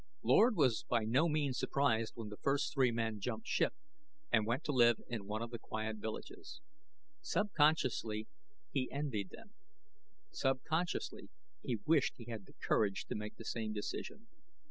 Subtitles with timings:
[0.23, 3.75] Lord was by no means surprised when the first three men jumped ship
[4.31, 6.59] and went to live in one of the quiet villages.
[7.21, 8.27] Subconsciously
[8.71, 9.51] he envied them;
[10.31, 11.29] subconsciously
[11.61, 14.25] he wished he had the courage to make the same decision.